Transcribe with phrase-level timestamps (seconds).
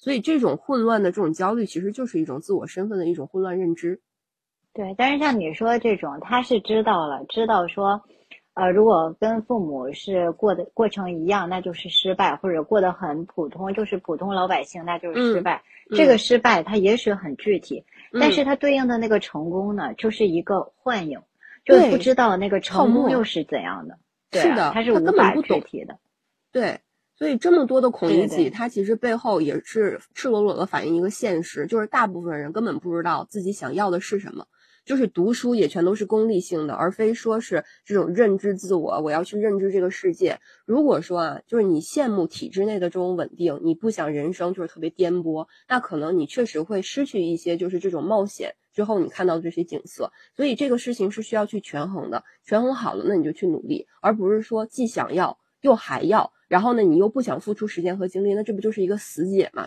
[0.00, 4.00] 所以这种混乱的这种焦虑，其实就是一种自我身份的一种混乱认知。
[4.72, 8.00] 对，但是像你说这种，他是知道了，知道说，
[8.54, 15.62] 呃，如果跟父母是过的过程一样，那就是失败；或者过得很普通，就是普通老百姓，那就是失败。
[15.94, 21.20] 这个失败，它也许很具体，但是它对应的那个成功呢，就是一个幻影，
[21.64, 23.98] 就不知道那个成功又是怎样的。
[24.32, 25.98] 是的，它是无法具体的。
[26.52, 26.80] 对，
[27.20, 34.46] 所以这么多的孔乙己，它其实背后也是赤裸裸的反映一个现实，就是大部分人根本不知道自己想要的是什么。
[34.86, 40.40] 就是读书也全都是功利性的，而非说是这种认知自我，我要去认知这个世界。
[40.64, 50.10] 如果说啊，就是你羡慕体制内的这种稳定，你不想人生就是特别颠簸，那可能你确实会失去一些就是这种冒险之后你看到的这些景色。
[50.34, 59.66] 所以这个事情是需要去权衡的，权衡好了，那你就去努力，而不是说既想要又还要，然后呢你又不想付出时间和精力，那这不就是一个死结吗？